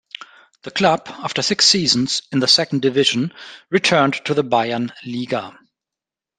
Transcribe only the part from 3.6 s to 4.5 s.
returned to the